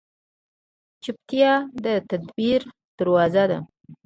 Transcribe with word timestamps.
چپتیا، 1.03 1.53
د 1.83 1.85
تدبیر 2.09 2.61
دروازه 2.97 3.43
ده. 3.49 3.57